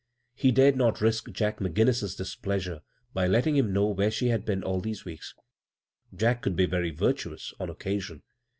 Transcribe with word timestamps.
He 0.33 0.51
dared 0.51 0.75
not 0.75 0.99
risk 0.99 1.29
Jack 1.31 1.59
McGinnis's 1.59 2.15
displeasure 2.15 2.81
by 3.13 3.27
letting 3.27 3.55
him 3.55 3.71
know 3.71 3.85
where 3.85 4.09
she 4.09 4.29
had 4.29 4.45
been 4.45 4.63
all 4.63 4.81
these 4.81 5.05
weeks; 5.05 5.35
Jack 6.15 6.41
could 6.41 6.55
be 6.55 6.65
very 6.65 6.89
virtuous— 6.89 7.53
on 7.59 7.69
occasion. 7.69 8.23